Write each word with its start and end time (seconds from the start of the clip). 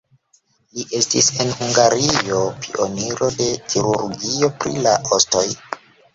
Li 0.77 0.85
estis 0.99 1.27
en 1.43 1.51
Hungario 1.59 2.39
pioniro 2.65 3.29
de 3.43 3.51
kirurgio 3.75 4.53
pri 4.65 4.77
la 4.89 4.97
ostoj. 5.21 5.47